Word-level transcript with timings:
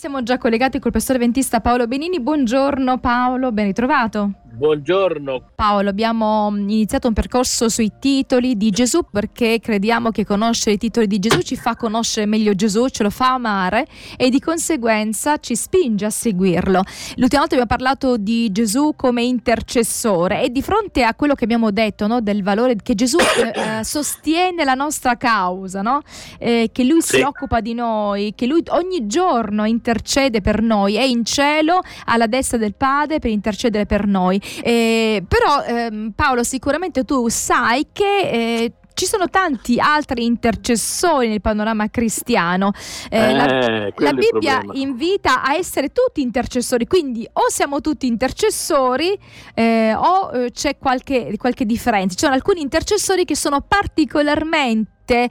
siamo 0.00 0.22
già 0.22 0.38
collegati 0.38 0.78
col 0.78 0.92
professore 0.92 1.18
ventista 1.18 1.60
Paolo 1.60 1.86
Benini. 1.86 2.20
Buongiorno 2.20 2.96
Paolo, 3.00 3.52
ben 3.52 3.66
ritrovato. 3.66 4.30
Buongiorno. 4.60 5.52
Paolo, 5.54 5.88
abbiamo 5.88 6.52
iniziato 6.54 7.08
un 7.08 7.14
percorso 7.14 7.70
sui 7.70 7.92
titoli 7.98 8.58
di 8.58 8.68
Gesù 8.68 9.00
perché 9.10 9.58
crediamo 9.58 10.10
che 10.10 10.26
conoscere 10.26 10.72
i 10.72 10.76
titoli 10.76 11.06
di 11.06 11.18
Gesù 11.18 11.40
ci 11.40 11.56
fa 11.56 11.76
conoscere 11.76 12.26
meglio 12.26 12.54
Gesù, 12.54 12.88
ce 12.88 13.02
lo 13.02 13.08
fa 13.08 13.32
amare 13.32 13.86
e 14.18 14.28
di 14.28 14.38
conseguenza 14.38 15.38
ci 15.38 15.56
spinge 15.56 16.04
a 16.04 16.10
seguirlo. 16.10 16.82
L'ultima 17.16 17.40
volta 17.40 17.54
abbiamo 17.54 17.64
parlato 17.64 18.18
di 18.18 18.52
Gesù 18.52 18.92
come 18.96 19.22
intercessore 19.22 20.42
e 20.42 20.50
di 20.50 20.60
fronte 20.60 21.04
a 21.04 21.14
quello 21.14 21.32
che 21.34 21.44
abbiamo 21.44 21.70
detto 21.70 22.06
no, 22.06 22.20
del 22.20 22.42
valore 22.42 22.76
che 22.76 22.94
Gesù 22.94 23.16
eh, 23.16 23.78
eh, 23.78 23.82
sostiene 23.82 24.62
la 24.64 24.74
nostra 24.74 25.16
causa, 25.16 25.80
no? 25.80 26.02
eh, 26.38 26.68
che 26.70 26.84
lui 26.84 27.00
sì. 27.00 27.16
si 27.16 27.22
occupa 27.22 27.60
di 27.60 27.72
noi, 27.72 28.34
che 28.36 28.44
lui 28.44 28.62
ogni 28.72 29.06
giorno 29.06 29.64
intercede 29.64 30.42
per 30.42 30.60
noi, 30.60 30.96
è 30.96 31.02
in 31.02 31.24
cielo 31.24 31.80
alla 32.04 32.26
destra 32.26 32.58
del 32.58 32.74
Padre 32.74 33.20
per 33.20 33.30
intercedere 33.30 33.86
per 33.86 34.06
noi. 34.06 34.48
Eh, 34.62 35.22
però 35.26 35.62
ehm, 35.64 36.12
Paolo 36.14 36.42
sicuramente 36.42 37.04
tu 37.04 37.28
sai 37.28 37.88
che 37.92 38.20
eh, 38.30 38.72
ci 39.00 39.06
sono 39.06 39.28
tanti 39.30 39.80
altri 39.80 40.26
intercessori 40.26 41.28
nel 41.28 41.40
panorama 41.40 41.88
cristiano. 41.88 42.72
Eh, 43.08 43.18
eh, 43.18 43.32
la, 43.32 43.90
la, 43.96 44.12
Bibbia 44.12 44.60
invita 44.72 45.42
a 45.42 45.54
essere 45.54 45.88
tutti 45.88 46.20
intercessori, 46.20 46.86
quindi 46.86 47.26
o 47.32 47.48
siamo 47.48 47.80
tutti 47.80 48.06
intercessori 48.06 49.18
eh, 49.54 49.94
o 49.94 50.30
eh, 50.34 50.50
c'è 50.50 50.76
qualche, 50.76 51.34
qualche, 51.38 51.64
differenza. 51.64 52.14
Ci 52.14 52.24
sono 52.24 52.34
alcuni 52.34 52.60
intercessori 52.60 53.24
che 53.24 53.36
sono 53.36 53.62
particolarmente 53.66 55.28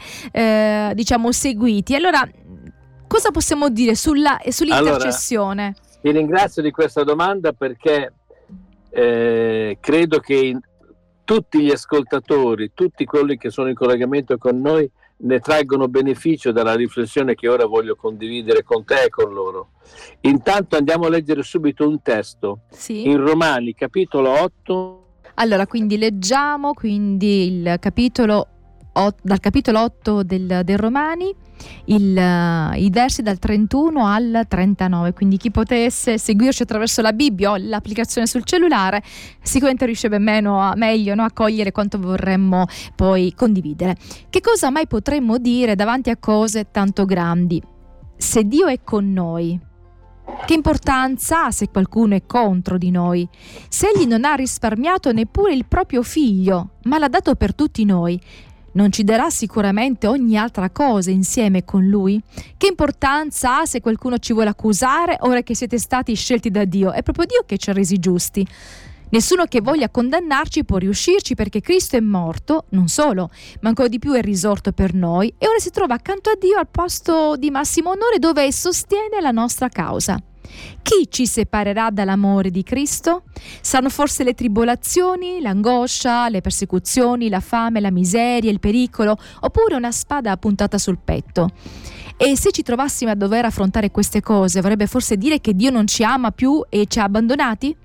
diciamo 0.96 1.32
seguiti. 1.32 1.94
Allora, 1.94 2.28
cosa 3.08 3.30
possiamo 3.30 3.70
dire 3.70 3.94
sulla, 3.94 4.40
sull'intercessione? 4.48 5.64
Allora, 5.64 6.00
ti 6.02 6.12
ringrazio 6.12 6.62
di 6.64 6.72
questa 6.72 7.04
domanda 7.04 7.54
perché 7.54 8.14
eh, 8.90 9.78
credo 9.80 10.20
che 10.20 10.58
tutti 11.24 11.62
gli 11.62 11.72
ascoltatori, 11.72 12.72
tutti 12.74 13.06
quelli 13.06 13.38
che 13.38 13.50
sono 13.52 13.70
in 13.70 13.76
collegamento 13.76 14.38
con 14.38 14.60
noi, 14.60 14.90
ne 15.22 15.40
traggono 15.40 15.88
beneficio 15.88 16.52
dalla 16.52 16.76
riflessione 16.76 17.36
che 17.36 17.48
ora 17.48 17.66
voglio 17.66 17.96
condividere 17.96 18.64
con 18.64 18.86
te 18.86 19.04
e 19.04 19.10
con 19.10 19.34
loro. 19.34 19.72
Intanto 20.22 20.78
andiamo 20.78 21.06
a 21.06 21.10
leggere 21.10 21.44
subito 21.44 21.88
un 21.88 22.02
testo 22.02 22.62
sì. 22.70 23.08
in 23.08 23.18
Romani, 23.18 23.74
capitolo 23.74 24.30
8. 24.30 25.06
Allora, 25.36 25.68
quindi 25.68 25.98
leggiamo 25.98 26.74
quindi 26.74 27.48
il 27.48 27.76
capitolo 27.80 28.48
dal 29.22 29.40
capitolo 29.40 29.82
8 29.82 30.24
del, 30.24 30.62
del 30.64 30.78
Romani 30.78 31.34
il, 31.86 32.16
uh, 32.16 32.78
i 32.78 32.90
versi 32.90 33.22
dal 33.22 33.40
31 33.40 34.06
al 34.06 34.46
39, 34.48 35.14
quindi 35.14 35.38
chi 35.38 35.52
potesse 35.52 36.18
seguirci 36.18 36.64
attraverso 36.64 37.02
la 37.02 37.14
Bibbia 37.14 37.52
o 37.52 37.58
l'applicazione 37.58 38.28
sul 38.28 38.44
cellulare 38.44 39.02
sicuramente 39.42 39.86
riuscirebbe 39.86 40.40
a, 40.40 40.74
meglio 40.76 41.16
no, 41.16 41.24
a 41.24 41.32
cogliere 41.32 41.72
quanto 41.72 42.00
vorremmo 42.00 42.66
poi 42.96 43.34
condividere. 43.36 43.96
Che 44.30 44.42
cosa 44.42 44.70
mai 44.70 44.88
potremmo 44.88 45.38
dire 45.38 45.76
davanti 45.76 46.10
a 46.10 46.18
cose 46.18 46.68
tanto 46.72 47.06
grandi? 47.06 47.62
Se 48.18 48.44
Dio 48.44 48.68
è 48.68 48.80
con 48.84 49.12
noi, 49.12 49.60
che 50.46 50.54
importanza 50.54 51.46
ha 51.46 51.52
se 51.52 51.70
qualcuno 51.70 52.16
è 52.16 52.26
contro 52.26 52.78
di 52.78 52.92
noi? 52.92 53.28
Se 53.68 53.88
egli 53.88 54.06
non 54.06 54.26
ha 54.26 54.34
risparmiato 54.34 55.12
neppure 55.12 55.54
il 55.54 55.66
proprio 55.66 56.04
figlio, 56.04 56.72
ma 56.84 56.98
l'ha 56.98 57.08
dato 57.08 57.36
per 57.36 57.54
tutti 57.54 57.86
noi, 57.86 58.20
non 58.74 58.92
ci 58.92 59.04
darà 59.04 59.30
sicuramente 59.30 60.08
ogni 60.08 60.38
altra 60.38 60.70
cosa 60.70 61.12
insieme 61.12 61.64
con 61.64 61.88
Lui? 61.88 62.22
Che 62.58 62.68
importanza 62.68 63.60
ha 63.60 63.66
se 63.66 63.82
qualcuno 63.82 64.18
ci 64.18 64.34
vuole 64.34 64.50
accusare 64.50 65.18
ora 65.22 65.42
che 65.42 65.56
siete 65.56 65.78
stati 65.78 66.14
scelti 66.16 66.50
da 66.50 66.66
Dio? 66.66 66.92
È 66.92 67.04
proprio 67.04 67.26
Dio 67.26 67.44
che 67.46 67.58
ci 67.58 67.70
ha 67.70 67.74
resi 67.74 67.98
giusti. 68.00 68.48
Nessuno 69.12 69.46
che 69.46 69.62
voglia 69.62 69.90
condannarci 69.90 70.66
può 70.66 70.78
riuscirci 70.78 71.34
perché 71.34 71.62
Cristo 71.62 71.98
è 71.98 72.00
morto, 72.00 72.66
non 72.70 72.88
solo, 72.88 73.32
ma 73.62 73.70
ancora 73.70 73.88
di 73.88 73.98
più 73.98 74.14
è 74.14 74.22
risorto 74.22 74.72
per 74.72 74.94
noi 74.94 75.34
e 75.38 75.48
ora 75.48 75.58
si 75.58 75.72
trova 75.72 75.96
accanto 75.96 76.30
a 76.30 76.38
Dio 76.40 76.60
al 76.60 76.68
posto 76.70 77.36
di 77.36 77.50
massimo 77.50 77.90
onore 77.90 78.20
dove 78.20 78.52
sostiene 78.52 79.20
la 79.20 79.32
nostra 79.32 79.68
causa. 79.68 80.22
Chi 80.82 81.08
ci 81.10 81.28
separerà 81.28 81.90
dall'amore 81.92 82.50
di 82.50 82.64
Cristo? 82.64 83.24
Saranno 83.62 83.90
forse 83.90 84.24
le 84.24 84.34
tribolazioni, 84.34 85.42
l'angoscia, 85.42 86.30
le 86.30 86.42
persecuzioni, 86.42 87.30
la 87.30 87.40
fame, 87.40 87.80
la 87.80 87.92
miseria, 87.92 88.50
il 88.52 88.60
pericolo, 88.60 89.18
oppure 89.42 89.76
una 89.76 89.92
spada 89.92 90.36
puntata 90.38 90.78
sul 90.78 91.00
petto? 91.04 91.50
E 92.18 92.36
se 92.36 92.52
ci 92.52 92.64
trovassimo 92.64 93.12
a 93.12 93.16
dover 93.16 93.46
affrontare 93.46 93.92
queste 93.92 94.22
cose, 94.22 94.60
vorrebbe 94.60 94.88
forse 94.88 95.16
dire 95.16 95.40
che 95.40 95.54
Dio 95.54 95.70
non 95.70 95.88
ci 95.88 96.04
ama 96.04 96.32
più 96.32 96.62
e 96.68 96.86
ci 96.88 97.00
ha 97.00 97.04
abbandonati? 97.04 97.76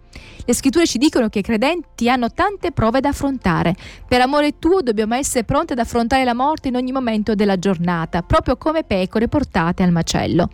Le 0.45 0.55
scritture 0.55 0.87
ci 0.87 0.99
dicono 0.99 1.29
che 1.29 1.41
i 1.41 1.43
credenti 1.43 2.09
hanno 2.09 2.31
tante 2.31 2.73
prove 2.73 3.01
da 3.01 3.11
affrontare. 3.11 3.75
Per 4.07 4.21
amore 4.21 4.59
tuo 4.59 4.83
dobbiamo 4.83 5.15
essere 5.15 5.45
pronti 5.45 5.73
ad 5.73 5.79
affrontare 5.79 6.25
la 6.25 6.35
morte 6.35 6.69
in 6.69 6.77
ogni 6.77 6.93
momento 6.93 7.35
della 7.35 7.59
giornata, 7.59 8.23
proprio 8.23 8.57
come 8.57 8.85
pecore 8.85 9.29
portate 9.29 9.83
al 9.83 9.93
macello. 9.93 10.49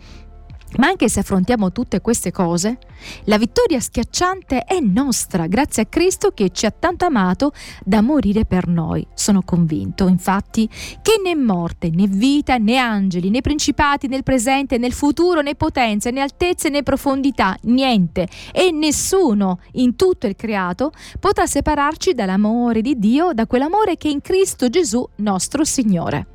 Ma 0.77 0.87
anche 0.87 1.09
se 1.09 1.19
affrontiamo 1.19 1.71
tutte 1.71 1.99
queste 1.99 2.31
cose, 2.31 2.77
la 3.25 3.37
vittoria 3.37 3.79
schiacciante 3.79 4.63
è 4.63 4.79
nostra, 4.79 5.47
grazie 5.47 5.83
a 5.83 5.85
Cristo 5.85 6.31
che 6.31 6.49
ci 6.51 6.65
ha 6.65 6.71
tanto 6.71 7.05
amato 7.05 7.51
da 7.83 8.01
morire 8.01 8.45
per 8.45 8.67
noi. 8.67 9.05
Sono 9.13 9.41
convinto, 9.41 10.07
infatti, 10.07 10.69
che 11.01 11.19
né 11.21 11.35
morte, 11.35 11.89
né 11.89 12.07
vita, 12.07 12.57
né 12.57 12.77
angeli, 12.77 13.29
né 13.29 13.41
principati 13.41 14.07
nel 14.07 14.23
presente, 14.23 14.77
nel 14.77 14.93
futuro, 14.93 15.41
né 15.41 15.55
potenze, 15.55 16.09
né 16.09 16.21
altezze, 16.21 16.69
né 16.69 16.83
profondità, 16.83 17.57
niente 17.63 18.27
e 18.53 18.71
nessuno 18.71 19.59
in 19.73 19.95
tutto 19.95 20.25
il 20.25 20.35
creato 20.35 20.91
potrà 21.19 21.45
separarci 21.45 22.13
dall'amore 22.13 22.81
di 22.81 22.97
Dio, 22.97 23.33
da 23.33 23.45
quell'amore 23.45 23.97
che 23.97 24.07
è 24.07 24.11
in 24.11 24.21
Cristo 24.21 24.69
Gesù 24.69 25.05
nostro 25.17 25.65
Signore. 25.65 26.27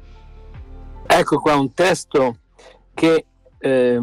Ecco 1.07 1.39
qua 1.39 1.57
un 1.57 1.73
testo 1.73 2.37
che... 2.93 3.25
Eh 3.59 4.03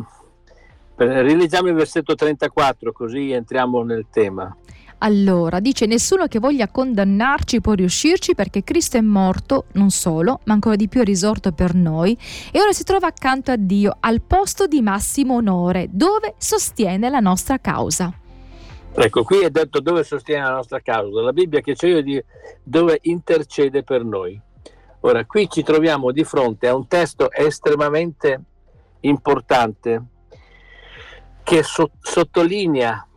Rileggiamo 0.96 1.70
il 1.70 1.74
versetto 1.74 2.14
34 2.16 2.92
così 2.92 3.32
entriamo 3.32 3.82
nel 3.84 4.06
tema. 4.12 4.56
Allora, 5.00 5.60
dice 5.60 5.86
nessuno 5.86 6.28
che 6.28 6.40
voglia 6.40 6.70
condannarci 6.70 7.60
può 7.60 7.74
riuscirci 7.74 8.36
perché 8.36 8.64
Cristo 8.64 8.96
è 8.96 9.02
morto, 9.02 9.66
non 9.74 9.90
solo, 9.90 10.40
ma 10.46 10.54
ancora 10.54 10.78
di 10.78 10.88
più 10.88 11.02
è 11.02 11.04
risorto 11.04 11.52
per 11.52 11.76
noi 11.76 12.18
e 12.52 12.62
ora 12.62 12.72
si 12.72 12.84
trova 12.84 13.08
accanto 13.08 13.52
a 13.52 13.58
Dio 13.58 13.98
al 14.00 14.22
posto 14.22 14.66
di 14.66 14.82
massimo 14.82 15.36
onore, 15.36 15.88
dove 15.92 16.36
sostiene 16.38 17.10
la 17.10 17.20
nostra 17.20 17.60
causa. 17.60 18.18
Ecco, 18.96 19.24
qui 19.24 19.40
è 19.40 19.50
detto 19.50 19.82
dove 19.82 20.04
sostiene 20.04 20.44
la 20.44 20.54
nostra 20.54 20.80
causa. 20.80 21.22
La 21.22 21.34
Bibbia 21.34 21.60
che 21.60 21.74
c'è 21.74 21.88
io 21.88 22.02
di 22.02 22.24
dove 22.64 23.00
intercede 23.02 23.84
per 23.84 24.06
noi. 24.06 24.40
Ora, 25.02 25.26
qui 25.26 25.50
ci 25.50 25.64
troviamo 25.64 26.12
di 26.12 26.24
fronte 26.24 26.68
a 26.68 26.76
un 26.76 26.88
testo 26.88 27.30
estremamente 27.30 28.42
importante 29.02 30.02
che 31.44 31.64
so- 31.64 31.92
sottolinea 32.00 33.08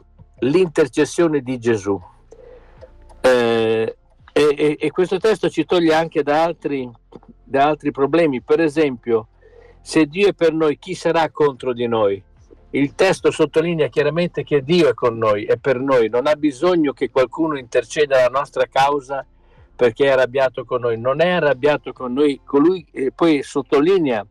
l'intercessione 0.40 1.40
di 1.40 1.58
Gesù. 1.58 1.98
Eh, 3.20 3.96
e, 4.32 4.76
e, 4.78 4.90
questo 4.90 5.18
testo 5.18 5.48
ci 5.48 5.64
toglie 5.64 5.94
anche 5.94 6.22
da 6.22 6.42
altri, 6.42 6.90
da 7.42 7.66
altri 7.66 7.90
problemi. 7.90 8.42
Per 8.42 8.60
esempio, 8.60 9.28
se 9.80 10.06
Dio 10.06 10.28
è 10.28 10.32
per 10.34 10.52
noi, 10.52 10.78
chi 10.78 10.94
sarà 10.94 11.30
contro 11.30 11.72
di 11.72 11.86
noi? 11.86 12.22
Il 12.70 12.94
testo 12.94 13.30
sottolinea 13.30 13.88
chiaramente 13.88 14.44
che 14.44 14.62
Dio 14.62 14.88
è 14.88 14.94
con 14.94 15.16
noi, 15.16 15.44
è 15.44 15.56
per 15.56 15.78
noi, 15.78 16.08
non 16.08 16.26
ha 16.26 16.34
bisogno 16.34 16.92
che 16.92 17.10
qualcuno 17.10 17.56
interceda 17.56 18.20
la 18.20 18.28
nostra 18.28 18.66
causa 18.66 19.24
perché 19.74 20.06
è 20.06 20.10
arrabbiato 20.10 20.64
con 20.64 20.82
noi, 20.82 20.98
non 20.98 21.20
è 21.20 21.30
arrabbiato 21.30 21.92
con 21.92 22.12
noi, 22.12 22.40
colui 22.44 22.86
e 22.90 23.12
poi 23.14 23.42
sottolinea 23.42 24.26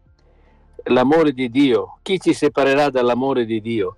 l'amore 0.86 1.32
di 1.32 1.50
Dio. 1.50 2.00
Chi 2.02 2.20
ci 2.20 2.34
separerà 2.34 2.90
dall'amore 2.90 3.46
di 3.46 3.62
Dio? 3.62 3.98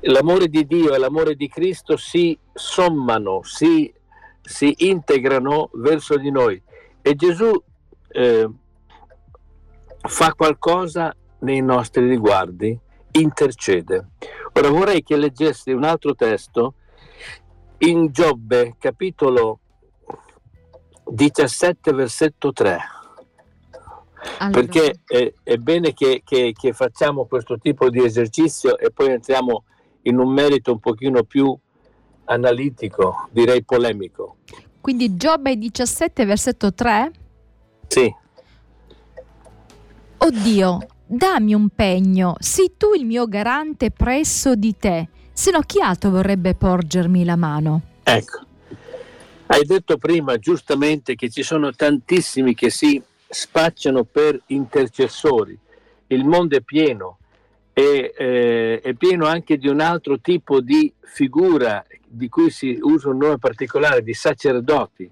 L'amore 0.00 0.48
di 0.48 0.66
Dio 0.66 0.94
e 0.94 0.98
l'amore 0.98 1.34
di 1.34 1.48
Cristo 1.48 1.96
si 1.96 2.38
sommano, 2.52 3.40
si, 3.42 3.92
si 4.40 4.74
integrano 4.78 5.70
verso 5.74 6.16
di 6.16 6.30
noi. 6.30 6.60
E 7.02 7.14
Gesù 7.14 7.50
eh, 8.08 8.50
fa 10.00 10.32
qualcosa 10.34 11.14
nei 11.40 11.60
nostri 11.60 12.06
riguardi, 12.06 12.78
intercede. 13.12 14.10
Ora 14.52 14.68
vorrei 14.68 15.02
che 15.02 15.16
leggessi 15.16 15.72
un 15.72 15.84
altro 15.84 16.14
testo 16.14 16.74
in 17.78 18.10
Giobbe, 18.12 18.76
capitolo 18.78 19.60
17, 21.04 21.92
versetto 21.92 22.52
3 22.52 22.95
allora. 24.38 24.60
Perché 24.60 25.00
è, 25.04 25.32
è 25.42 25.56
bene 25.56 25.92
che, 25.92 26.22
che, 26.24 26.52
che, 26.58 26.72
facciamo 26.72 27.26
questo 27.26 27.58
tipo 27.58 27.90
di 27.90 28.04
esercizio 28.04 28.78
e 28.78 28.90
poi 28.90 29.12
entriamo 29.12 29.64
in 30.02 30.18
un 30.18 30.32
merito 30.32 30.72
un 30.72 30.78
pochino 30.78 31.22
più 31.24 31.56
analitico, 32.24 33.28
direi 33.30 33.64
polemico. 33.64 34.36
Quindi 34.80 35.16
Giobbe 35.16 35.56
17, 35.56 36.24
versetto 36.24 36.72
3? 36.72 37.10
Sì. 37.88 38.14
Oddio, 40.18 40.78
dammi 41.06 41.54
un 41.54 41.68
pegno, 41.68 42.36
sii 42.38 42.72
tu 42.76 42.94
il 42.94 43.04
mio 43.04 43.26
garante 43.26 43.90
presso 43.90 44.54
di 44.54 44.76
te, 44.76 45.08
se 45.32 45.50
no 45.50 45.60
chi 45.60 45.80
altro 45.80 46.10
vorrebbe 46.10 46.54
porgermi 46.54 47.24
la 47.24 47.36
mano? 47.36 47.82
Ecco, 48.02 48.40
hai 49.46 49.64
detto 49.64 49.98
prima 49.98 50.38
giustamente 50.38 51.14
che 51.14 51.30
ci 51.30 51.42
sono 51.42 51.72
tantissimi 51.72 52.54
che 52.54 52.70
si 52.70 53.00
spacciano 53.28 54.04
per 54.04 54.40
intercessori, 54.46 55.58
il 56.08 56.24
mondo 56.24 56.56
è 56.56 56.60
pieno, 56.60 57.18
e, 57.72 58.14
eh, 58.16 58.80
è 58.80 58.94
pieno 58.94 59.26
anche 59.26 59.58
di 59.58 59.68
un 59.68 59.80
altro 59.80 60.18
tipo 60.18 60.60
di 60.60 60.90
figura 61.00 61.84
di 62.06 62.28
cui 62.28 62.50
si 62.50 62.78
usa 62.80 63.10
un 63.10 63.18
nome 63.18 63.38
particolare, 63.38 64.02
di 64.02 64.14
sacerdoti. 64.14 65.10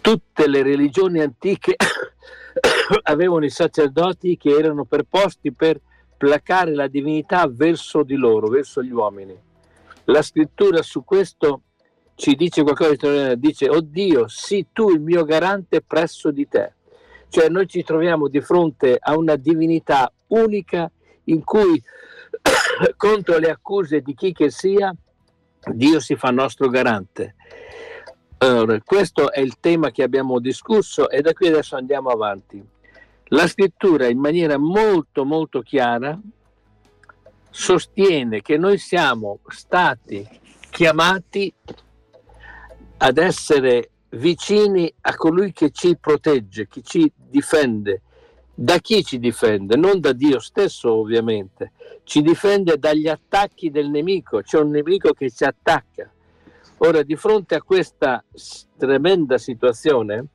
Tutte 0.00 0.48
le 0.48 0.62
religioni 0.62 1.20
antiche 1.20 1.76
avevano 3.04 3.44
i 3.44 3.50
sacerdoti 3.50 4.38
che 4.38 4.50
erano 4.50 4.84
preposti 4.84 5.52
per 5.52 5.78
placare 6.16 6.74
la 6.74 6.86
divinità 6.86 7.46
verso 7.48 8.02
di 8.02 8.14
loro, 8.14 8.48
verso 8.48 8.82
gli 8.82 8.92
uomini. 8.92 9.38
La 10.04 10.22
scrittura 10.22 10.80
su 10.82 11.04
questo 11.04 11.62
ci 12.14 12.34
dice 12.34 12.62
qualcosa, 12.62 13.34
dice, 13.34 13.68
oh 13.68 13.80
Dio, 13.80 14.26
sii 14.26 14.68
tu 14.72 14.90
il 14.90 15.00
mio 15.00 15.24
garante 15.24 15.82
presso 15.82 16.30
di 16.30 16.48
te. 16.48 16.75
Cioè 17.28 17.48
noi 17.48 17.66
ci 17.66 17.82
troviamo 17.82 18.28
di 18.28 18.40
fronte 18.40 18.96
a 19.00 19.16
una 19.16 19.36
divinità 19.36 20.10
unica 20.28 20.90
in 21.24 21.44
cui 21.44 21.82
contro 22.96 23.38
le 23.38 23.50
accuse 23.50 24.00
di 24.00 24.14
chi 24.14 24.32
che 24.32 24.50
sia, 24.50 24.94
Dio 25.72 26.00
si 26.00 26.16
fa 26.16 26.30
nostro 26.30 26.68
garante. 26.68 27.34
Allora, 28.38 28.78
questo 28.84 29.32
è 29.32 29.40
il 29.40 29.58
tema 29.60 29.90
che 29.90 30.02
abbiamo 30.02 30.38
discusso 30.38 31.08
e 31.08 31.22
da 31.22 31.32
qui 31.32 31.48
adesso 31.48 31.76
andiamo 31.76 32.10
avanti. 32.10 32.62
La 33.30 33.48
scrittura 33.48 34.06
in 34.06 34.18
maniera 34.18 34.56
molto 34.56 35.24
molto 35.24 35.62
chiara 35.62 36.18
sostiene 37.50 38.42
che 38.42 38.58
noi 38.58 38.78
siamo 38.78 39.40
stati 39.48 40.28
chiamati 40.70 41.52
ad 42.98 43.18
essere 43.18 43.90
vicini 44.16 44.92
a 45.02 45.14
colui 45.14 45.52
che 45.52 45.70
ci 45.70 45.96
protegge, 45.96 46.66
che 46.66 46.82
ci 46.82 47.10
difende. 47.14 48.02
Da 48.54 48.78
chi 48.78 49.04
ci 49.04 49.18
difende? 49.18 49.76
Non 49.76 50.00
da 50.00 50.12
Dio 50.12 50.38
stesso 50.38 50.92
ovviamente, 50.92 51.72
ci 52.04 52.22
difende 52.22 52.78
dagli 52.78 53.06
attacchi 53.06 53.70
del 53.70 53.90
nemico, 53.90 54.40
c'è 54.40 54.58
un 54.58 54.70
nemico 54.70 55.12
che 55.12 55.30
ci 55.30 55.44
attacca. 55.44 56.10
Ora, 56.78 57.02
di 57.02 57.16
fronte 57.16 57.54
a 57.54 57.62
questa 57.62 58.24
tremenda 58.76 59.38
situazione, 59.38 60.26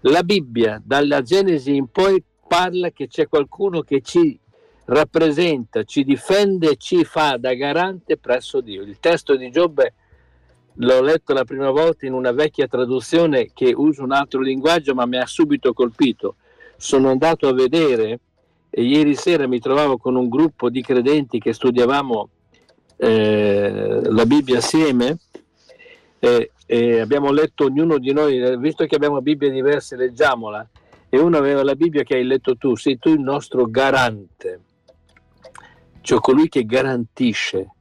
la 0.00 0.22
Bibbia, 0.22 0.80
dalla 0.84 1.22
Genesi 1.22 1.74
in 1.74 1.88
poi, 1.88 2.22
parla 2.46 2.90
che 2.90 3.08
c'è 3.08 3.26
qualcuno 3.26 3.82
che 3.82 4.00
ci 4.00 4.38
rappresenta, 4.86 5.82
ci 5.82 6.04
difende 6.04 6.76
ci 6.76 7.04
fa 7.04 7.36
da 7.36 7.54
garante 7.54 8.16
presso 8.16 8.60
Dio. 8.60 8.82
Il 8.82 8.98
testo 9.00 9.34
di 9.36 9.50
Giobbe 9.50 9.94
l'ho 10.78 11.00
letto 11.00 11.32
la 11.32 11.44
prima 11.44 11.70
volta 11.70 12.06
in 12.06 12.12
una 12.12 12.32
vecchia 12.32 12.66
traduzione 12.66 13.50
che 13.54 13.72
usa 13.74 14.02
un 14.02 14.12
altro 14.12 14.40
linguaggio, 14.40 14.94
ma 14.94 15.06
mi 15.06 15.16
ha 15.16 15.26
subito 15.26 15.72
colpito. 15.72 16.36
Sono 16.76 17.10
andato 17.10 17.48
a 17.48 17.54
vedere 17.54 18.20
e 18.68 18.82
ieri 18.82 19.14
sera 19.14 19.46
mi 19.46 19.58
trovavo 19.58 19.96
con 19.96 20.16
un 20.16 20.28
gruppo 20.28 20.68
di 20.68 20.82
credenti 20.82 21.38
che 21.38 21.54
studiavamo 21.54 22.28
eh, 22.98 24.00
la 24.04 24.26
Bibbia 24.26 24.58
assieme 24.58 25.18
e, 26.18 26.50
e 26.66 27.00
abbiamo 27.00 27.30
letto 27.30 27.64
ognuno 27.64 27.98
di 27.98 28.12
noi, 28.12 28.58
visto 28.58 28.84
che 28.84 28.96
abbiamo 28.96 29.22
Bibbie 29.22 29.50
diverse, 29.50 29.96
leggiamola. 29.96 30.68
E 31.08 31.18
uno 31.18 31.38
aveva 31.38 31.62
la 31.62 31.74
Bibbia 31.74 32.02
che 32.02 32.16
hai 32.16 32.24
letto 32.24 32.56
tu, 32.56 32.74
sei 32.74 32.98
tu 32.98 33.10
il 33.10 33.20
nostro 33.20 33.64
garante, 33.66 34.60
cioè 36.02 36.18
colui 36.18 36.48
che 36.48 36.66
garantisce 36.66 37.75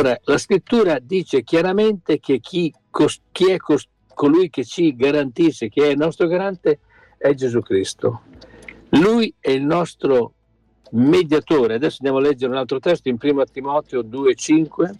Ora, 0.00 0.18
la 0.24 0.38
scrittura 0.38 0.98
dice 0.98 1.42
chiaramente 1.42 2.20
che 2.20 2.40
chi, 2.40 2.72
chi 3.32 3.50
è 3.50 3.58
colui 4.14 4.48
che 4.48 4.64
ci 4.64 4.96
garantisce, 4.96 5.68
che 5.68 5.88
è 5.88 5.90
il 5.90 5.98
nostro 5.98 6.26
garante, 6.26 6.78
è 7.18 7.34
Gesù 7.34 7.60
Cristo. 7.60 8.22
Lui 8.92 9.34
è 9.38 9.50
il 9.50 9.62
nostro 9.62 10.32
mediatore. 10.92 11.74
Adesso 11.74 11.98
andiamo 12.00 12.16
a 12.16 12.22
leggere 12.22 12.50
un 12.50 12.56
altro 12.56 12.78
testo 12.78 13.10
in 13.10 13.18
1 13.20 13.44
Timoteo 13.52 14.00
2,5 14.00 14.90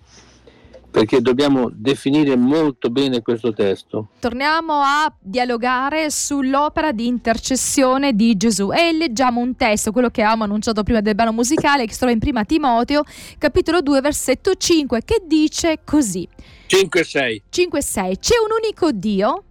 perché 0.91 1.21
dobbiamo 1.21 1.71
definire 1.73 2.37
molto 2.37 2.91
bene 2.91 3.23
questo 3.23 3.53
testo. 3.53 4.09
Torniamo 4.19 4.75
a 4.75 5.13
dialogare 5.19 6.11
sull'opera 6.11 6.93
di 6.93 7.07
intercessione 7.07 8.15
di 8.15 8.37
Gesù 8.37 8.73
e 8.73 8.93
leggiamo 8.93 9.41
un 9.41 9.55
testo, 9.57 9.93
quello 9.93 10.11
che 10.11 10.23
avevamo 10.23 10.45
annunciato 10.45 10.83
prima 10.83 11.01
del 11.01 11.15
brano 11.15 11.33
musicale, 11.33 11.87
che 11.87 11.93
si 11.93 11.99
trova 11.99 12.13
in 12.13 12.19
prima 12.19 12.45
Timoteo, 12.45 13.03
capitolo 13.39 13.81
2, 13.81 14.01
versetto 14.01 14.55
5, 14.55 15.03
che 15.05 15.23
dice 15.27 15.81
così. 15.85 16.27
5-6. 16.69 17.43
5-6. 17.51 18.19
C'è 18.19 18.35
un 18.39 18.51
unico 18.63 18.93
Dio, 18.93 19.45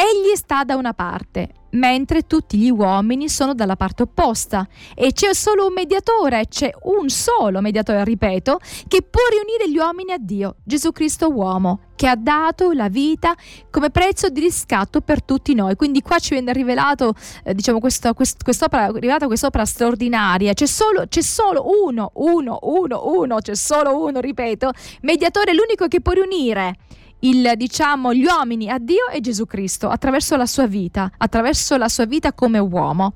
egli 0.00 0.36
sta 0.36 0.62
da 0.62 0.76
una 0.76 0.94
parte 0.94 1.50
mentre 1.70 2.22
tutti 2.22 2.56
gli 2.56 2.70
uomini 2.70 3.28
sono 3.28 3.52
dalla 3.52 3.74
parte 3.74 4.04
opposta 4.04 4.66
e 4.94 5.12
c'è 5.12 5.34
solo 5.34 5.66
un 5.66 5.72
mediatore, 5.72 6.46
c'è 6.48 6.70
un 6.82 7.08
solo 7.08 7.60
mediatore, 7.60 8.04
ripeto, 8.04 8.58
che 8.86 9.02
può 9.02 9.20
riunire 9.28 9.68
gli 9.68 9.76
uomini 9.76 10.12
a 10.12 10.18
Dio, 10.18 10.56
Gesù 10.62 10.92
Cristo 10.92 11.28
uomo, 11.28 11.80
che 11.96 12.06
ha 12.06 12.14
dato 12.14 12.70
la 12.70 12.88
vita 12.88 13.34
come 13.70 13.90
prezzo 13.90 14.28
di 14.28 14.40
riscatto 14.40 15.00
per 15.00 15.22
tutti 15.22 15.52
noi. 15.54 15.74
Quindi 15.74 16.00
qua 16.00 16.18
ci 16.18 16.30
viene 16.30 16.52
rivelato, 16.52 17.12
eh, 17.44 17.52
diciamo, 17.52 17.80
questo, 17.80 18.14
quest, 18.14 18.42
quest'opera, 18.42 18.86
rivelata 18.86 19.26
quest'opera 19.26 19.64
straordinaria. 19.64 20.54
C'è 20.54 20.66
solo, 20.66 21.06
c'è 21.08 21.22
solo 21.22 21.66
uno, 21.84 22.12
uno, 22.14 22.58
uno, 22.62 23.02
uno, 23.04 23.38
c'è 23.40 23.56
solo 23.56 24.00
uno, 24.04 24.20
ripeto, 24.20 24.70
mediatore, 25.02 25.52
l'unico 25.52 25.88
che 25.88 26.00
può 26.00 26.12
riunire 26.12 26.76
il, 27.20 27.52
diciamo, 27.56 28.14
gli 28.14 28.24
uomini 28.24 28.70
a 28.70 28.78
Dio 28.78 29.08
e 29.08 29.20
Gesù 29.20 29.46
Cristo 29.46 29.88
attraverso 29.88 30.36
la 30.36 30.46
sua 30.46 30.66
vita, 30.66 31.10
attraverso 31.16 31.76
la 31.76 31.88
sua 31.88 32.04
vita 32.04 32.32
come 32.32 32.58
uomo. 32.58 33.14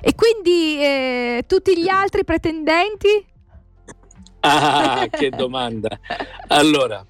E 0.00 0.14
quindi 0.14 0.80
eh, 0.80 1.44
tutti 1.46 1.78
gli 1.78 1.88
altri 1.88 2.24
pretendenti? 2.24 3.26
Ah, 4.40 5.06
che 5.10 5.30
domanda! 5.30 5.98
Allora, 6.48 7.04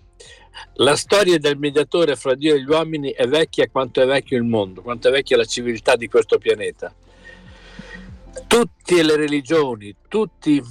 la 0.75 0.97
storia 0.97 1.39
del 1.39 1.59
mediatore 1.59 2.15
fra 2.17 2.35
Dio 2.35 2.55
e 2.55 2.63
gli 2.63 2.69
uomini 2.69 3.11
è 3.11 3.27
vecchia 3.27 3.69
quanto 3.69 4.01
è 4.01 4.07
vecchio 4.07 4.37
il 4.37 4.45
mondo, 4.45 4.83
quanto 4.83 5.09
è 5.09 5.11
vecchia 5.11 5.37
la 5.37 5.45
civiltà 5.45 5.97
di 5.97 6.09
questo 6.09 6.39
pianeta. 6.39 6.95
Tutte 8.47 9.03
le 9.03 9.17
religioni, 9.17 9.95
tutti 10.09 10.63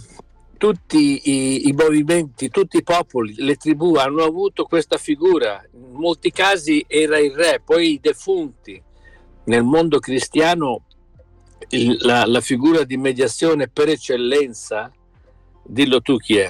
tutti 0.64 1.30
i, 1.30 1.68
i, 1.68 1.74
movimenti, 1.74 2.48
tutti 2.48 2.78
i 2.78 2.84
popoli, 2.84 3.34
le 3.36 3.58
tribù 3.58 3.96
hanno 3.96 4.24
avuto 4.24 4.64
questa 4.64 4.96
figura. 4.96 5.62
In 5.74 5.92
molti 5.92 6.32
casi 6.32 6.86
era 6.88 7.20
il 7.20 7.34
re, 7.34 7.62
poi 7.62 7.96
i 7.96 8.00
defunti. 8.02 8.82
Nel 9.44 9.64
mondo 9.64 10.00
cristiano 10.00 10.86
il, 11.68 11.98
la, 12.00 12.26
la, 12.26 12.40
figura 12.40 12.86
di 12.86 12.96
mediazione 12.96 13.68
per 13.68 13.90
eccellenza, 13.90 14.90
dillo 15.66 16.00
tu 16.00 16.16
chi 16.16 16.38
è. 16.38 16.50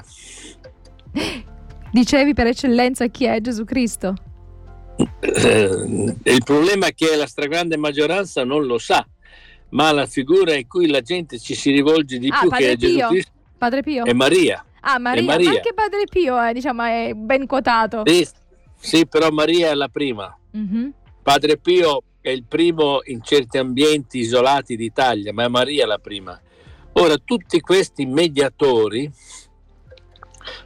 Dicevi 1.92 2.36
per 2.36 2.46
eccellenza 2.46 3.08
chi 3.08 3.26
è 3.26 3.42
Gesù 3.42 3.64
Cristo? 3.64 4.14
Eh, 5.22 6.16
il 6.22 6.44
problema 6.44 6.86
è 6.86 6.94
che 6.94 7.16
la 7.16 7.26
stragrande 7.26 7.78
maggioranza 7.78 8.44
non 8.44 8.68
lo 8.68 8.78
sa, 8.78 9.04
ma 9.70 9.92
la 9.92 10.06
figura 10.06 10.54
in 10.54 10.68
cui 10.68 10.86
la 10.86 11.02
gente 11.02 11.40
ci 11.40 11.56
si 11.56 11.72
rivolge 11.72 12.20
di 12.20 12.30
ah, 12.32 12.42
più 12.42 12.52
che 12.52 12.74
è 12.74 12.76
Gesù 12.76 13.00
Cristo 13.08 13.32
Padre 13.64 13.82
Pio? 13.82 14.04
È 14.04 14.12
Maria. 14.12 14.66
Ah, 14.82 15.00
Maria. 15.00 15.24
Maria. 15.24 15.50
Anche 15.52 15.74
Padre 15.74 16.04
Pio 16.10 16.38
è, 16.38 16.52
diciamo, 16.52 16.84
è 16.84 17.14
ben 17.16 17.48
quotato. 17.48 18.02
Sì, 18.06 18.28
sì, 18.78 19.08
però 19.08 19.30
Maria 19.30 19.70
è 19.70 19.74
la 19.74 19.88
prima. 19.88 20.38
Mm-hmm. 20.58 20.90
Padre 21.22 21.58
Pio 21.58 22.04
è 22.20 22.30
il 22.30 22.44
primo 22.44 23.00
in 23.06 23.22
certi 23.24 23.58
ambienti 23.58 24.18
isolati 24.20 24.76
d'Italia, 24.76 25.32
ma 25.32 25.46
è 25.46 25.48
Maria 25.48 25.86
la 25.86 25.98
prima. 25.98 26.38
Ora, 26.94 27.16
tutti 27.24 27.62
questi 27.62 28.06
mediatori 28.06 29.10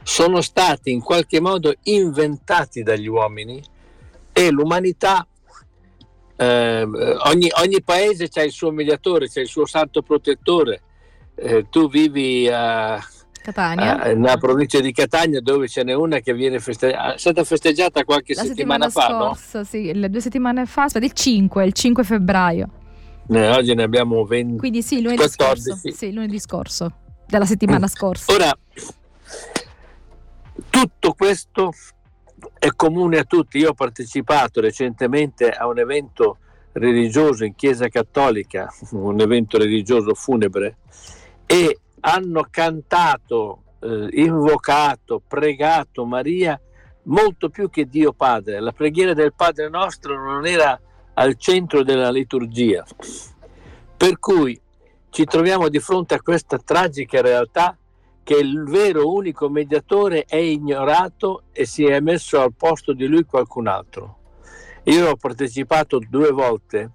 sono 0.02 0.40
stati 0.40 0.90
in 0.90 1.00
qualche 1.00 1.40
modo 1.40 1.72
inventati 1.84 2.82
dagli 2.82 3.06
uomini 3.06 3.62
e 4.32 4.50
l'umanità, 4.50 5.24
eh, 6.34 6.82
ogni, 6.82 7.48
ogni 7.62 7.80
paese 7.84 8.28
ha 8.34 8.42
il 8.42 8.50
suo 8.50 8.72
mediatore, 8.72 9.28
c'è 9.28 9.42
il 9.42 9.46
suo 9.46 9.66
santo 9.66 10.02
protettore 10.02 10.82
eh, 11.40 11.66
tu 11.68 11.88
vivi 11.88 12.48
a, 12.48 13.00
Catania. 13.42 14.00
A, 14.00 14.12
nella 14.12 14.36
provincia 14.36 14.80
di 14.80 14.92
Catania 14.92 15.40
dove 15.40 15.68
ce 15.68 15.82
n'è 15.82 15.94
una 15.94 16.18
che 16.20 16.34
viene 16.34 16.58
festeggiata, 16.60 17.14
è 17.14 17.18
stata 17.18 17.44
festeggiata 17.44 18.04
qualche 18.04 18.34
La 18.34 18.42
settimana, 18.42 18.88
settimana 18.88 19.34
fa, 19.34 19.34
scorsa, 19.34 19.58
no? 19.58 19.64
sì, 19.64 19.92
le 19.94 20.10
due 20.10 20.20
settimane 20.20 20.66
fa, 20.66 20.82
aspetta, 20.84 21.06
il 21.06 21.12
5, 21.12 21.64
il 21.64 21.72
5 21.72 22.04
febbraio. 22.04 22.68
Eh, 23.30 23.48
oggi 23.50 23.74
ne 23.74 23.82
abbiamo 23.82 24.24
20. 24.24 24.58
Quindi 24.58 24.82
sì, 24.82 25.00
lunedì 25.00 25.16
14. 25.16 25.62
scorso. 25.62 25.96
Sì, 25.96 26.12
lunedì 26.12 26.38
scorso, 26.38 26.92
della 27.26 27.46
settimana 27.46 27.84
mm. 27.84 27.88
scorsa. 27.88 28.32
Ora, 28.32 28.58
tutto 30.68 31.12
questo 31.12 31.72
è 32.58 32.68
comune 32.74 33.18
a 33.18 33.24
tutti. 33.24 33.58
Io 33.58 33.70
ho 33.70 33.74
partecipato 33.74 34.60
recentemente 34.60 35.50
a 35.50 35.66
un 35.66 35.78
evento 35.78 36.38
religioso 36.72 37.44
in 37.44 37.54
Chiesa 37.54 37.88
Cattolica, 37.88 38.72
un 38.92 39.20
evento 39.20 39.58
religioso 39.58 40.14
funebre, 40.14 40.76
e 41.50 41.78
hanno 42.00 42.46
cantato, 42.50 43.62
eh, 43.80 44.08
invocato, 44.12 45.22
pregato 45.26 46.04
Maria 46.04 46.60
molto 47.04 47.48
più 47.48 47.70
che 47.70 47.86
Dio 47.86 48.12
Padre. 48.12 48.60
La 48.60 48.72
preghiera 48.72 49.14
del 49.14 49.32
Padre 49.34 49.70
nostro 49.70 50.22
non 50.22 50.44
era 50.44 50.78
al 51.14 51.36
centro 51.38 51.82
della 51.82 52.10
liturgia. 52.10 52.84
Per 53.96 54.18
cui 54.18 54.60
ci 55.08 55.24
troviamo 55.24 55.70
di 55.70 55.80
fronte 55.80 56.14
a 56.14 56.20
questa 56.20 56.58
tragica 56.58 57.22
realtà 57.22 57.74
che 58.22 58.34
il 58.34 58.64
vero 58.64 59.10
unico 59.10 59.48
mediatore 59.48 60.24
è 60.24 60.36
ignorato 60.36 61.44
e 61.52 61.64
si 61.64 61.86
è 61.86 61.98
messo 62.00 62.42
al 62.42 62.52
posto 62.54 62.92
di 62.92 63.06
lui 63.06 63.24
qualcun 63.24 63.68
altro. 63.68 64.16
Io 64.84 65.08
ho 65.08 65.16
partecipato 65.16 65.98
due 65.98 66.30
volte 66.30 66.90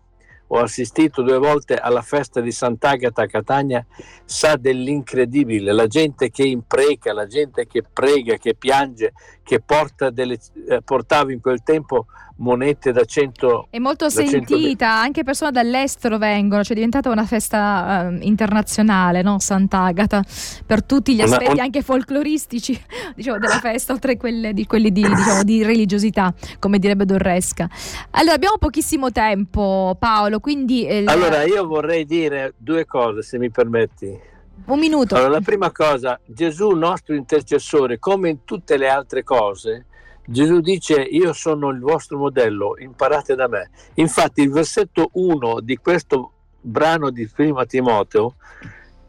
ho 0.55 0.59
assistito 0.59 1.23
due 1.23 1.39
volte 1.39 1.75
alla 1.75 2.03
festa 2.03 2.39
di 2.39 2.51
Sant'Agata 2.51 3.23
a 3.23 3.27
Catania, 3.27 3.83
sa 4.23 4.55
dell'incredibile, 4.55 5.73
la 5.73 5.87
gente 5.87 6.29
che 6.29 6.43
impreca, 6.43 7.11
la 7.11 7.25
gente 7.25 7.65
che 7.65 7.81
prega, 7.81 8.37
che 8.37 8.53
piange, 8.53 9.13
che 9.41 9.61
porta 9.61 10.11
delle, 10.11 10.37
eh, 10.69 10.81
portava 10.83 11.31
in 11.31 11.41
quel 11.41 11.63
tempo 11.63 12.05
monete 12.37 12.91
da 12.91 13.03
100 13.03 13.67
è 13.69 13.77
molto 13.77 14.09
sentita 14.09 14.57
100... 14.57 14.85
anche 14.85 15.23
persone 15.23 15.51
dall'estero 15.51 16.17
vengono 16.17 16.63
cioè 16.63 16.71
è 16.71 16.75
diventata 16.75 17.09
una 17.09 17.25
festa 17.25 18.09
uh, 18.09 18.17
internazionale 18.21 19.21
no? 19.21 19.39
Sant'Agata 19.39 20.23
per 20.65 20.83
tutti 20.83 21.13
gli 21.15 21.21
aspetti 21.21 21.43
una, 21.45 21.53
un... 21.53 21.59
anche 21.59 21.81
folcloristici 21.81 22.79
diciamo, 23.15 23.37
della 23.37 23.59
festa 23.59 23.93
oltre 23.93 24.13
a 24.13 24.51
di, 24.51 24.65
quelli 24.65 24.91
di, 24.91 25.01
diciamo, 25.01 25.43
di 25.43 25.63
religiosità 25.63 26.33
come 26.59 26.79
direbbe 26.79 27.05
Dorresca. 27.05 27.69
Allora 28.11 28.35
abbiamo 28.35 28.57
pochissimo 28.57 29.11
tempo 29.11 29.95
Paolo 29.99 30.39
quindi 30.39 30.85
eh, 30.85 31.03
allora 31.05 31.43
io 31.43 31.65
vorrei 31.65 32.05
dire 32.05 32.53
due 32.57 32.85
cose 32.85 33.21
se 33.21 33.37
mi 33.37 33.49
permetti. 33.49 34.31
Un 34.65 34.79
minuto. 34.79 35.15
Allora 35.15 35.29
la 35.29 35.41
prima 35.41 35.71
cosa 35.71 36.19
Gesù 36.25 36.69
nostro 36.71 37.15
intercessore 37.15 37.99
come 37.99 38.29
in 38.29 38.43
tutte 38.45 38.77
le 38.77 38.87
altre 38.87 39.23
cose 39.23 39.85
Gesù 40.25 40.59
dice 40.61 41.01
io 41.01 41.33
sono 41.33 41.69
il 41.69 41.79
vostro 41.79 42.17
modello, 42.17 42.75
imparate 42.77 43.35
da 43.35 43.47
me. 43.47 43.69
Infatti 43.95 44.41
il 44.41 44.51
versetto 44.51 45.09
1 45.13 45.59
di 45.61 45.77
questo 45.77 46.31
brano 46.61 47.09
di 47.09 47.27
prima 47.27 47.65
Timoteo 47.65 48.35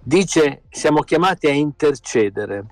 dice 0.00 0.62
siamo 0.71 1.02
chiamati 1.02 1.47
a 1.47 1.52
intercedere. 1.52 2.66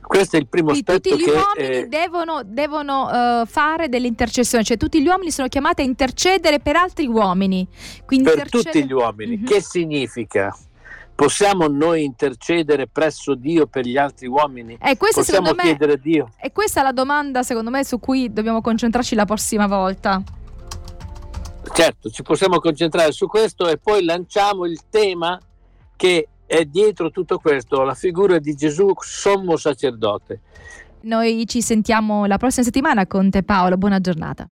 Questo 0.00 0.36
è 0.36 0.40
il 0.40 0.46
primo 0.46 0.72
Quindi 0.72 0.90
aspetto 0.90 1.08
tutti 1.08 1.22
gli 1.22 1.24
che 1.24 1.30
uomini 1.30 1.76
eh, 1.76 1.86
devono, 1.86 2.42
devono 2.44 3.40
uh, 3.40 3.46
fare 3.46 3.88
delle 3.88 4.06
intercessioni, 4.06 4.62
cioè 4.62 4.76
tutti 4.76 5.00
gli 5.00 5.06
uomini 5.06 5.30
sono 5.30 5.48
chiamati 5.48 5.80
a 5.80 5.84
intercedere 5.84 6.60
per 6.60 6.76
altri 6.76 7.06
uomini. 7.06 7.66
Quindi 8.04 8.28
per 8.28 8.34
intercedere... 8.34 8.72
tutti 8.72 8.86
gli 8.86 8.92
uomini. 8.92 9.36
Mm-hmm. 9.36 9.46
Che 9.46 9.62
significa? 9.62 10.54
Possiamo 11.14 11.66
noi 11.68 12.04
intercedere 12.04 12.88
presso 12.88 13.34
Dio 13.34 13.66
per 13.66 13.84
gli 13.84 13.96
altri 13.96 14.26
uomini? 14.26 14.76
Eh, 14.80 14.96
Possiamo 14.96 15.52
me, 15.52 15.62
chiedere 15.62 15.92
a 15.92 15.96
Dio? 15.96 16.30
E 16.40 16.52
questa 16.52 16.80
è 16.80 16.82
la 16.82 16.92
domanda, 16.92 17.42
secondo 17.42 17.70
me, 17.70 17.84
su 17.84 18.00
cui 18.00 18.32
dobbiamo 18.32 18.60
concentrarci 18.60 19.14
la 19.14 19.24
prossima 19.24 19.66
volta. 19.66 20.22
Certo, 21.72 22.10
ci 22.10 22.22
possiamo 22.22 22.58
concentrare 22.58 23.12
su 23.12 23.26
questo 23.26 23.68
e 23.68 23.78
poi 23.78 24.04
lanciamo 24.04 24.66
il 24.66 24.80
tema 24.90 25.38
che 25.96 26.28
è 26.44 26.64
dietro 26.64 27.10
tutto 27.10 27.38
questo, 27.38 27.82
la 27.82 27.94
figura 27.94 28.38
di 28.38 28.54
Gesù 28.54 28.92
sommo 28.98 29.56
sacerdote. 29.56 30.40
Noi 31.02 31.46
ci 31.46 31.62
sentiamo 31.62 32.26
la 32.26 32.36
prossima 32.36 32.64
settimana 32.64 33.06
con 33.06 33.30
te 33.30 33.42
Paolo, 33.42 33.76
buona 33.76 34.00
giornata. 34.00 34.40